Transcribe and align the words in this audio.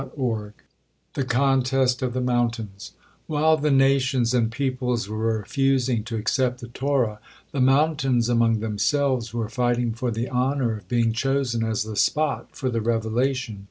THE 1.13 1.23
CONTEST 1.27 2.01
OF 2.01 2.13
THE 2.13 2.21
MOUNTAINS 2.21 2.93
While 3.27 3.57
the 3.57 3.69
nations 3.69 4.33
and 4.33 4.51
peoples 4.51 5.07
were 5.07 5.37
refusing 5.37 6.03
to 6.05 6.15
accept 6.15 6.59
the 6.59 6.69
Torah, 6.69 7.19
the 7.51 7.61
mountains 7.61 8.27
among 8.27 8.61
themselves 8.61 9.31
were 9.31 9.47
fighting 9.47 9.93
for 9.93 10.09
the 10.09 10.27
honor 10.27 10.77
of 10.77 10.87
being 10.87 11.13
chosen 11.13 11.63
as 11.63 11.83
the 11.83 11.95
spot 11.95 12.47
for 12.55 12.71
the 12.71 12.81
revelation. 12.81 13.59